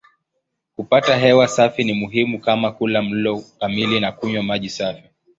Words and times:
Kupata 0.75 1.17
hewa 1.17 1.47
safi 1.47 1.83
ni 1.83 1.93
muhimu 1.93 2.39
kama 2.39 2.71
kula 2.71 3.01
mlo 3.01 3.43
kamili 3.59 3.99
na 3.99 4.11
kunywa 4.11 4.43
maji 4.43 4.69
safi. 4.69 5.03